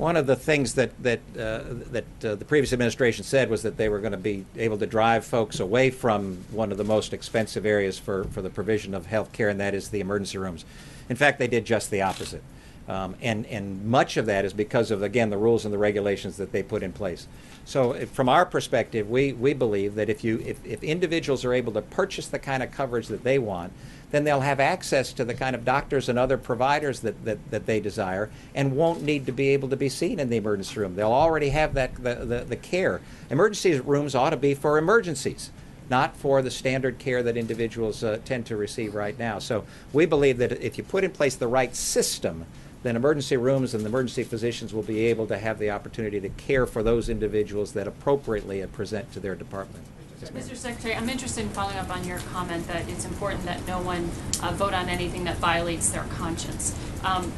[0.00, 1.60] One of the things that that uh,
[1.90, 4.86] that uh, the previous administration said was that they were going to be able to
[4.86, 9.04] drive folks away from one of the most expensive areas for, for the provision of
[9.04, 10.64] health care, and that is the emergency rooms.
[11.10, 12.42] In fact, they did just the opposite.
[12.88, 16.38] Um, and, and much of that is because of, again, the rules and the regulations
[16.38, 17.28] that they put in place.
[17.66, 21.52] So, if, from our perspective, we, we believe that if, you, if, if individuals are
[21.52, 23.72] able to purchase the kind of coverage that they want,
[24.10, 27.66] then they'll have access to the kind of doctors and other providers that, that, that
[27.66, 30.94] they desire and won't need to be able to be seen in the emergency room.
[30.96, 33.00] They'll already have that, the, the, the care.
[33.30, 35.50] Emergency rooms ought to be for emergencies
[35.88, 39.40] not for the standard care that individuals uh, tend to receive right now.
[39.40, 42.46] So we believe that if you put in place the right system,
[42.82, 46.28] then emergency rooms and the emergency physicians will be able to have the opportunity to
[46.30, 49.84] care for those individuals that appropriately present to their department.
[50.28, 50.54] Mr.
[50.54, 54.10] Secretary, I'm interested in following up on your comment that it's important that no one
[54.42, 56.76] uh, vote on anything that violates their conscience.
[57.04, 57.30] Um,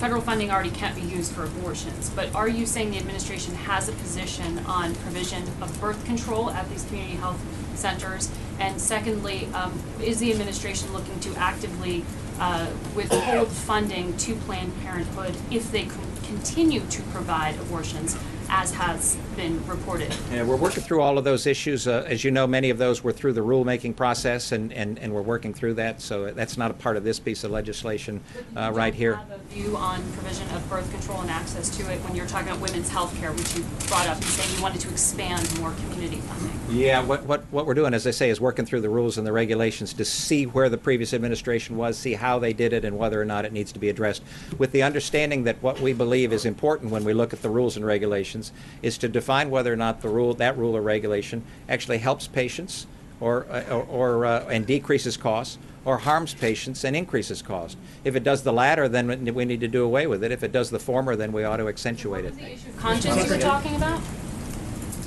[0.00, 3.90] federal funding already can't be used for abortions, but are you saying the administration has
[3.90, 7.38] a position on provision of birth control at these community health
[7.74, 8.30] centers?
[8.58, 12.04] And secondly, um, is the administration looking to actively
[12.38, 15.88] uh, withhold funding to Planned Parenthood if they
[16.24, 18.16] continue to provide abortions
[18.50, 20.14] as has been reported.
[20.32, 21.86] Yeah, we're working through all of those issues.
[21.86, 25.14] Uh, as you know, many of those were through the rulemaking process, and, and, and
[25.14, 26.00] we're working through that.
[26.00, 28.20] So that's not a part of this piece of legislation
[28.56, 29.14] uh, right here.
[29.14, 32.48] Have a view on provision of birth control and access to it when you're talking
[32.48, 35.72] about women's health care, which you brought up and saying you wanted to expand more
[35.72, 36.59] community funding.
[36.70, 39.26] Yeah, what, what, what we're doing, as I say, is working through the rules and
[39.26, 42.96] the regulations to see where the previous administration was, see how they did it, and
[42.96, 44.22] whether or not it needs to be addressed,
[44.56, 47.76] with the understanding that what we believe is important when we look at the rules
[47.76, 48.52] and regulations
[48.82, 52.86] is to define whether or not the rule, that rule or regulation, actually helps patients
[53.18, 57.76] or, uh, or, or uh, and decreases costs, or harms patients and increases cost.
[58.04, 60.30] If it does the latter, then we need to do away with it.
[60.30, 62.34] If it does the former, then we ought to accentuate it.
[62.78, 64.00] Conscience you were talking about?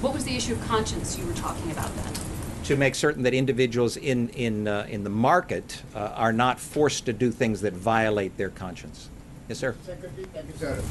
[0.04, 2.14] What was the issue of conscience you were talking about then?
[2.66, 7.06] To make certain that individuals in, in, uh, in the market uh, are not forced
[7.06, 9.08] to do things that violate their conscience.
[9.48, 9.76] Yes, sir.
[9.86, 10.82] Secretary, thank you, sir.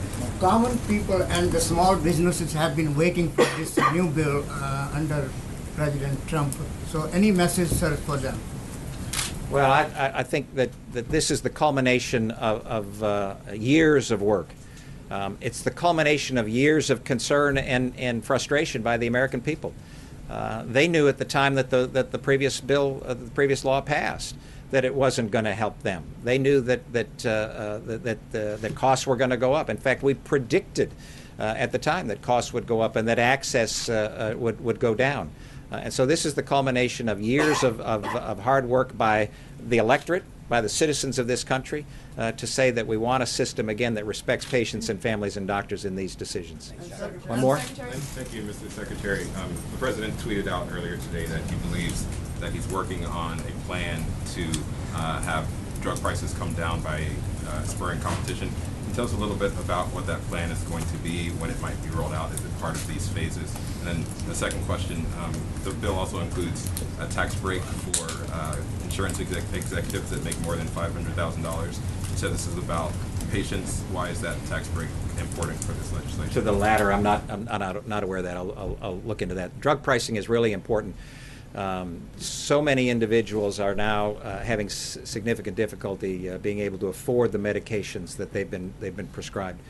[0.40, 5.28] Common people and the small businesses have been waiting for this new bill uh, under
[5.76, 6.54] President Trump.
[6.86, 8.40] So, any message, sir, for them?
[9.50, 14.22] Well, I, I think that, that this is the culmination of, of uh, years of
[14.22, 14.48] work.
[15.12, 19.74] Um, it's the culmination of years of concern and, and frustration by the American people.
[20.30, 23.62] Uh, they knew at the time that the, that the previous bill, uh, the previous
[23.62, 24.34] law passed,
[24.70, 26.02] that it wasn't going to help them.
[26.24, 29.68] They knew that, that, uh, uh, that, uh, that costs were going to go up.
[29.68, 30.90] In fact, we predicted
[31.38, 35.30] at the time that costs would go up and that access would, would go down.
[35.72, 39.28] and so this is the culmination of years of, of, of hard work by
[39.68, 41.84] the electorate, by the citizens of this country
[42.18, 45.46] uh, to say that we want a system, again, that respects patients and families and
[45.46, 46.72] doctors in these decisions.
[47.26, 47.58] One more?
[47.58, 48.70] Thank you, Mr.
[48.70, 49.22] Secretary.
[49.36, 52.06] Um, the President tweeted out earlier today that he believes
[52.40, 54.46] that he's working on a plan to
[54.94, 55.48] uh, have
[55.80, 57.06] drug prices come down by
[57.48, 58.48] uh, spurring competition.
[58.48, 61.30] Can you tell us a little bit about what that plan is going to be,
[61.30, 62.32] when it might be rolled out?
[62.32, 63.54] Is it part of these phases?
[63.80, 65.32] And then the second question, um,
[65.64, 66.70] the bill also includes
[67.00, 71.78] a tax break for uh, insurance exec- executives that make more than $500,000.
[72.16, 72.92] Said this is about
[73.32, 73.80] patients.
[73.90, 76.32] Why is that tax break important for this legislation?
[76.34, 78.36] To the latter, I'm not, I'm not, not aware of that.
[78.36, 79.60] I'll, I'll, I'll look into that.
[79.60, 80.94] Drug pricing is really important.
[81.54, 87.32] Um, so many individuals are now uh, having significant difficulty uh, being able to afford
[87.32, 89.60] the medications that they've been they've been prescribed.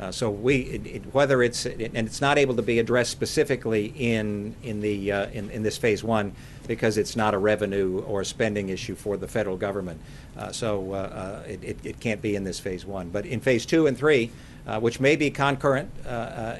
[0.00, 3.92] Uh, so we, it, it, whether it's and it's not able to be addressed specifically
[3.96, 6.34] in in the uh, in, in this phase one
[6.66, 10.00] because it's not a revenue or spending issue for the federal government.
[10.36, 13.10] Uh, so uh, uh, it, it, it can't be in this phase one.
[13.10, 14.30] But in phase two and three,
[14.66, 15.90] uh, which may be concurrent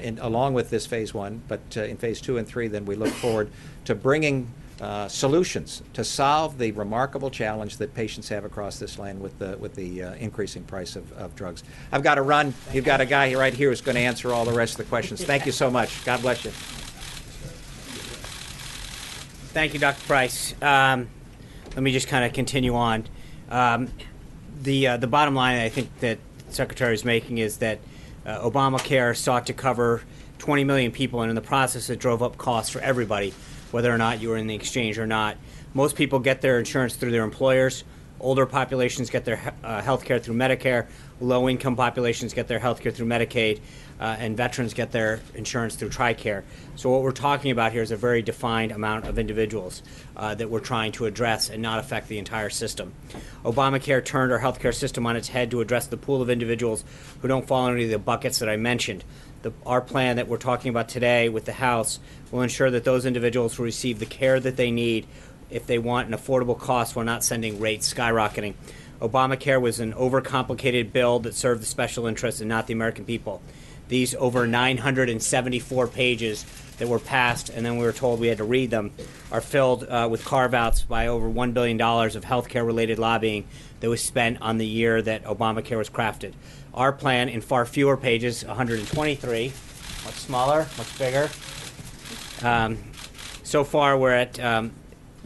[0.01, 3.13] in, along with this phase one, but in phase two and three, then we look
[3.13, 3.49] forward
[3.85, 4.47] to bringing
[4.83, 9.57] uh, solutions to solve the remarkable challenge that patients have across this land with the
[9.57, 11.63] with the uh, increasing price of, of drugs.
[11.93, 12.53] I've got to run.
[12.73, 14.83] You've got a guy right here who's going to answer all the rest of the
[14.83, 15.23] questions.
[15.25, 16.03] Thank you so much.
[16.03, 16.51] God bless you.
[19.53, 20.05] Thank you, Dr.
[20.05, 20.53] Price.
[20.61, 21.07] Um,
[21.75, 23.05] let me just kind of continue on.
[23.49, 23.89] Um,
[24.63, 26.19] the uh, the bottom line I think that
[26.49, 27.79] Secretary is making is that
[28.25, 30.01] uh, Obamacare sought to cover
[30.39, 33.33] 20 million people, and in the process, it drove up costs for everybody,
[33.73, 35.35] whether or not you were in the exchange or not.
[35.73, 37.83] Most people get their insurance through their employers.
[38.19, 40.87] Older populations get their uh, health care through Medicare.
[41.19, 43.59] Low income populations get their health care through Medicaid.
[43.99, 46.43] Uh, and veterans get their insurance through TRICARE.
[46.75, 49.81] So, what we're talking about here is a very defined amount of individuals
[50.17, 52.93] uh, that we're trying to address and not affect the entire system.
[53.45, 56.83] Obamacare turned our healthcare system on its head to address the pool of individuals
[57.21, 59.03] who don't fall of the buckets that I mentioned.
[59.43, 61.99] The, our plan that we're talking about today with the House
[62.31, 65.05] will ensure that those individuals will receive the care that they need
[65.49, 68.53] if they want an affordable cost while not sending rates skyrocketing.
[69.01, 73.41] Obamacare was an overcomplicated bill that served the special interests and not the American people.
[73.89, 76.45] These over 974 pages
[76.77, 78.91] that were passed, and then we were told we had to read them,
[79.29, 83.45] are filled uh, with carve outs by over $1 billion of healthcare related lobbying
[83.81, 86.31] that was spent on the year that Obamacare was crafted.
[86.73, 89.53] Our plan, in far fewer pages, 123,
[90.05, 91.29] much smaller, much bigger.
[92.41, 92.79] Um,
[93.43, 94.71] so far, we're at um,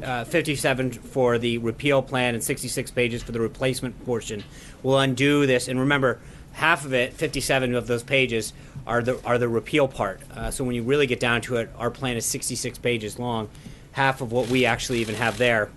[0.03, 4.43] uh, 57 for the repeal plan and 66 pages for the replacement portion.
[4.83, 6.19] We'll undo this, and remember,
[6.51, 8.51] half of it, 57 of those pages,
[8.85, 10.21] are the are the repeal part.
[10.35, 13.49] Uh, so when you really get down to it, our plan is 66 pages long,
[13.93, 15.69] half of what we actually even have there.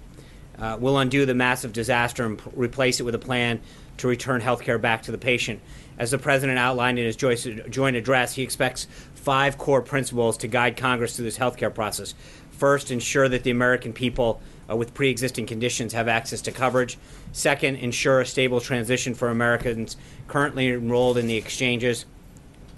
[0.59, 3.61] Uh, we'll undo the massive disaster and replace it with a plan
[4.01, 5.61] to return health care back to the patient.
[5.99, 10.77] As the president outlined in his joint address, he expects five core principles to guide
[10.77, 12.15] Congress through this health care process.
[12.51, 16.99] First, ensure that the American people uh, with pre existing conditions have access to coverage.
[17.33, 19.97] Second, ensure a stable transition for Americans
[20.29, 22.07] currently enrolled in the exchanges.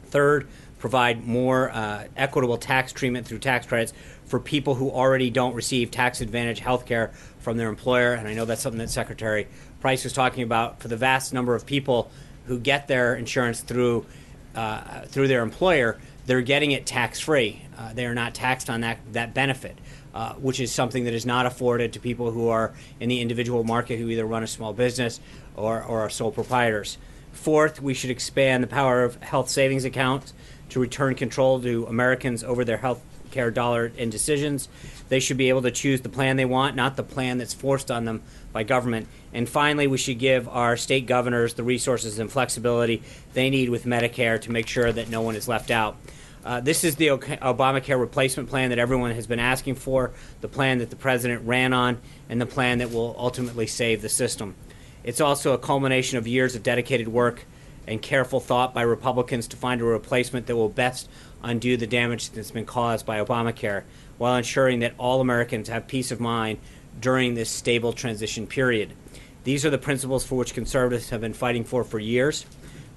[0.06, 0.46] Third,
[0.78, 3.92] provide more uh, equitable tax treatment through tax credits
[4.24, 8.14] for people who already don't receive tax advantage health care from their employer.
[8.14, 9.46] And I know that's something that Secretary
[9.82, 12.08] Price was talking about for the vast number of people
[12.46, 14.06] who get their insurance through
[14.54, 15.98] uh, through their employer.
[16.24, 17.62] They're getting it tax free.
[17.76, 19.76] Uh, they are not taxed on that that benefit,
[20.14, 23.64] uh, which is something that is not afforded to people who are in the individual
[23.64, 25.18] market who either run a small business
[25.56, 26.96] or, or are sole proprietors.
[27.32, 30.32] Fourth, we should expand the power of health savings accounts
[30.68, 34.68] to return control to Americans over their health care dollar and decisions.
[35.12, 37.90] They should be able to choose the plan they want, not the plan that's forced
[37.90, 39.08] on them by government.
[39.34, 43.02] And finally, we should give our state governors the resources and flexibility
[43.34, 45.98] they need with Medicare to make sure that no one is left out.
[46.42, 50.78] Uh, this is the Obamacare replacement plan that everyone has been asking for, the plan
[50.78, 54.54] that the president ran on, and the plan that will ultimately save the system.
[55.04, 57.44] It's also a culmination of years of dedicated work
[57.86, 61.10] and careful thought by Republicans to find a replacement that will best
[61.42, 63.82] undo the damage that's been caused by Obamacare
[64.22, 66.56] while ensuring that all Americans have peace of mind
[67.00, 68.92] during this stable transition period.
[69.42, 72.46] These are the principles for which conservatives have been fighting for for years.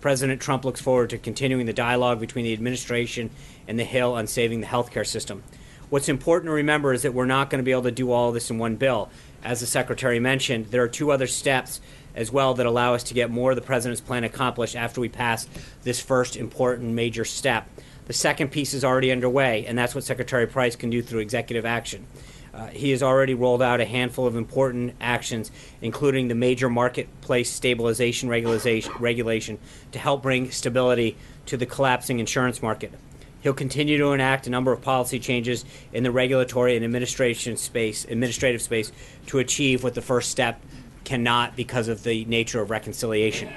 [0.01, 3.31] President Trump looks forward to continuing the dialogue between the administration
[3.67, 5.41] and the Hill on saving the healthcare system.
[5.89, 8.27] What's important to remember is that we're not going to be able to do all
[8.27, 9.09] of this in one bill.
[9.43, 11.81] As the Secretary mentioned, there are two other steps
[12.13, 15.09] as well that allow us to get more of the President's plan accomplished after we
[15.09, 15.47] pass
[15.81, 17.67] this first important major step.
[18.05, 21.65] The second piece is already underway, and that's what Secretary Price can do through executive
[21.65, 22.05] action.
[22.53, 27.51] Uh, he has already rolled out a handful of important actions, including the major marketplace
[27.51, 29.59] stabilization regulation, regulation
[29.91, 32.93] to help bring stability to the collapsing insurance market.
[33.41, 38.05] He'll continue to enact a number of policy changes in the regulatory and administration space,
[38.05, 38.91] administrative space
[39.27, 40.61] to achieve what the first step
[41.03, 43.51] cannot because of the nature of reconciliation.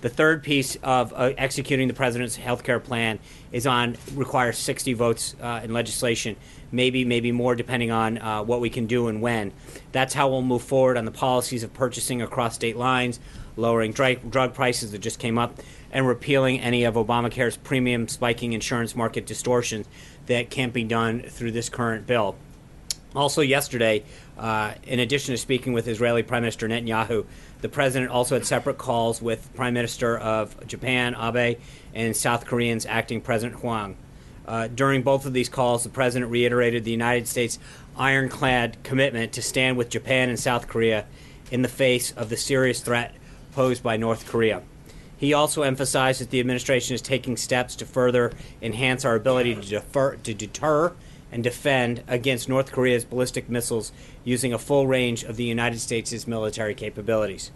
[0.00, 3.18] The third piece of uh, executing the president's health care plan
[3.52, 6.36] is on requires 60 votes uh, in legislation,
[6.72, 9.52] maybe maybe more depending on uh, what we can do and when.
[9.92, 13.20] That's how we'll move forward on the policies of purchasing across state lines,
[13.56, 15.60] lowering drug, drug prices that just came up,
[15.92, 19.86] and repealing any of Obamacare's premium spiking insurance market distortions
[20.26, 22.36] that can't be done through this current bill.
[23.14, 24.04] Also, yesterday,
[24.38, 27.26] uh, in addition to speaking with Israeli Prime Minister Netanyahu,
[27.60, 31.58] the president also had separate calls with Prime Minister of Japan, Abe,
[31.94, 33.96] and South Korean's acting President Hwang.
[34.46, 37.58] Uh, during both of these calls, the president reiterated the United States'
[37.96, 41.06] ironclad commitment to stand with Japan and South Korea
[41.50, 43.14] in the face of the serious threat
[43.52, 44.62] posed by North Korea.
[45.16, 48.32] He also emphasized that the administration is taking steps to further
[48.62, 50.94] enhance our ability to, defer, to deter
[51.32, 53.92] and defend against North Korea's ballistic missiles
[54.24, 57.50] using a full range of the United States' military capabilities.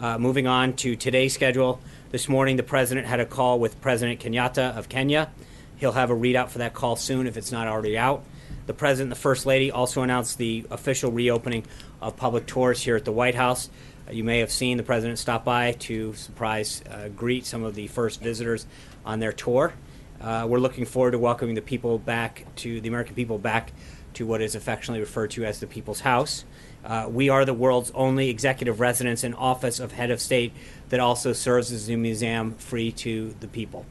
[0.00, 4.20] Uh, moving on to today's schedule, this morning the president had a call with President
[4.20, 5.30] Kenyatta of Kenya.
[5.76, 8.24] He'll have a readout for that call soon if it's not already out.
[8.66, 11.64] The president and the first lady also announced the official reopening
[12.00, 13.70] of public tours here at the White House.
[14.06, 17.74] Uh, you may have seen the president stop by to surprise uh, greet some of
[17.74, 18.66] the first visitors
[19.04, 19.72] on their tour.
[20.20, 23.72] Uh, we're looking forward to welcoming the people back to the American people back
[24.14, 26.44] to what is affectionately referred to as the People's House.
[26.84, 30.52] Uh, we are the world's only executive residence and office of head of state
[30.88, 33.86] that also serves as a museum free to the people.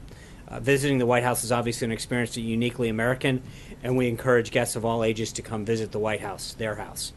[0.46, 3.42] Uh, visiting the White House is obviously an experience that uniquely American,
[3.82, 7.12] and we encourage guests of all ages to come visit the White House, their house.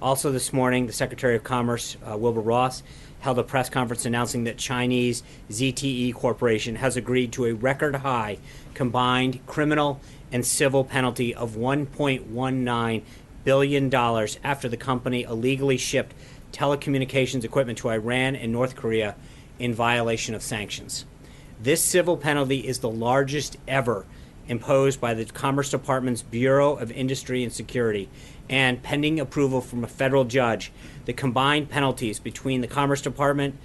[0.00, 2.82] Also, this morning, the Secretary of Commerce, uh, Wilbur Ross,
[3.22, 8.36] held a press conference announcing that Chinese ZTE Corporation has agreed to a record high
[8.74, 10.00] combined criminal
[10.32, 13.02] and civil penalty of $1.19
[13.44, 13.94] billion
[14.44, 16.14] after the company illegally shipped
[16.52, 19.14] telecommunications equipment to Iran and North Korea
[19.58, 21.06] in violation of sanctions.
[21.60, 24.04] This civil penalty is the largest ever
[24.48, 28.08] imposed by the Commerce Department's Bureau of Industry and Security,
[28.48, 30.72] and pending approval from a federal judge,
[31.04, 33.56] the combined penalties between the Commerce Department,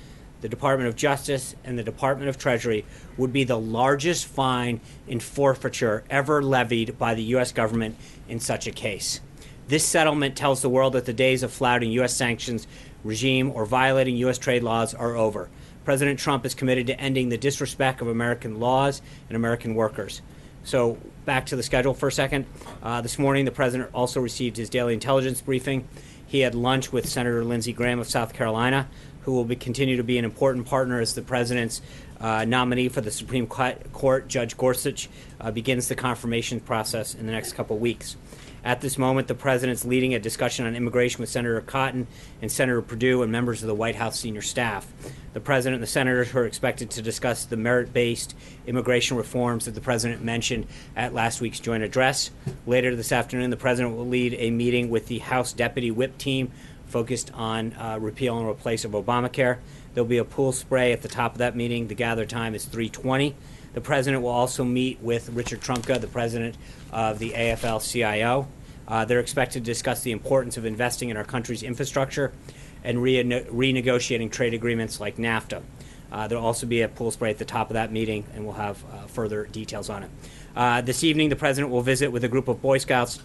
[0.41, 2.85] the Department of Justice, and the Department of Treasury
[3.17, 7.51] would be the largest fine and forfeiture ever levied by the U.S.
[7.51, 7.95] government
[8.27, 9.21] in such a case.
[9.67, 12.15] This settlement tells the world that the days of flouting U.S.
[12.15, 12.67] sanctions
[13.03, 14.37] regime or violating U.S.
[14.37, 15.49] trade laws are over.
[15.83, 20.21] President Trump is committed to ending the disrespect of American laws and American workers.
[20.63, 22.45] So, back to the schedule for a second.
[22.83, 25.87] Uh, this morning, the president also received his daily intelligence briefing.
[26.27, 28.87] He had lunch with Senator Lindsey Graham of South Carolina,
[29.21, 31.81] who will be, continue to be an important partner as the president's
[32.19, 35.09] uh, nominee for the Supreme Court, Judge Gorsuch,
[35.39, 38.17] uh, begins the confirmation process in the next couple weeks.
[38.67, 42.05] At this moment, the president's leading a discussion on immigration with Senator Cotton
[42.41, 44.85] and Senator Perdue and members of the White House senior staff.
[45.31, 49.73] The president and the senators are expected to discuss the merit based immigration reforms that
[49.73, 52.29] the president mentioned at last week's joint address.
[52.65, 56.51] Later this afternoon, the president will lead a meeting with the House Deputy Whip team
[56.87, 59.59] focused on uh, repeal and replace of Obamacare.
[59.93, 61.87] There'll be a pool spray at the top of that meeting.
[61.87, 63.33] The gather time is 320.
[63.73, 66.55] The president will also meet with Richard Trumka, the president
[66.91, 68.47] of the AFL-CIO.
[68.87, 72.31] Uh, they're expected to discuss the importance of investing in our country's infrastructure
[72.83, 75.61] and rene- renegotiating trade agreements like NAFTA.
[76.11, 78.53] Uh, there'll also be a pool spray at the top of that meeting, and we'll
[78.53, 80.09] have uh, further details on it.
[80.55, 83.21] Uh, this evening, the president will visit with a group of Boy Scouts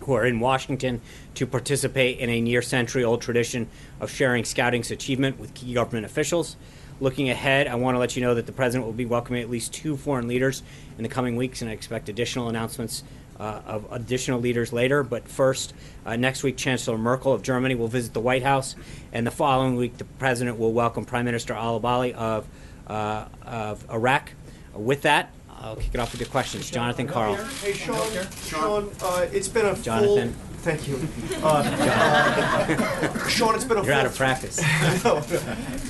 [0.00, 1.00] who are in Washington
[1.34, 3.68] to participate in a near century old tradition
[4.00, 6.56] of sharing scouting's achievement with key government officials.
[7.00, 9.50] Looking ahead, I want to let you know that the president will be welcoming at
[9.50, 10.62] least two foreign leaders
[10.96, 13.02] in the coming weeks, and I expect additional announcements
[13.38, 15.02] uh, of additional leaders later.
[15.02, 15.74] But first,
[16.06, 18.76] uh, next week, Chancellor Merkel of Germany will visit the White House,
[19.12, 22.46] and the following week, the president will welcome Prime Minister Al Abadi of,
[22.86, 24.32] uh, of Iraq.
[24.74, 25.30] with that,
[25.60, 26.70] I'll kick it off with your questions.
[26.70, 27.36] Jonathan Karl.
[27.36, 28.06] Hey, Sean.
[28.44, 30.32] Sean, uh, it's been a Jonathan.
[30.32, 30.40] full.
[30.58, 30.98] Thank you.
[31.42, 33.94] Uh, uh, Sean, it's been a You're full.
[33.94, 34.58] out of practice.
[35.04, 35.22] No.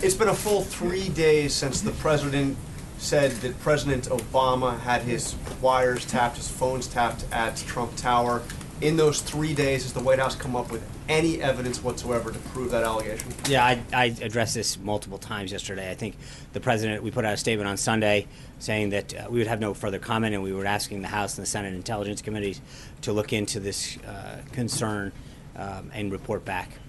[0.03, 2.57] It's been a full three days since the president
[3.05, 8.43] said that President Obama had his wires tapped, his phones tapped at Trump Tower.
[8.81, 12.39] In those three days, has the White House come up with any evidence whatsoever to
[12.39, 13.31] prove that allegation?
[13.47, 15.91] Yeah, I, I addressed this multiple times yesterday.
[15.91, 16.17] I think
[16.55, 18.27] the president, we put out a statement on Sunday
[18.59, 21.37] saying that uh, we would have no further comment, and we were asking the House
[21.37, 22.61] and the Senate Intelligence Committees
[23.03, 25.13] to look into this uh, concern
[25.57, 26.71] um, and report back.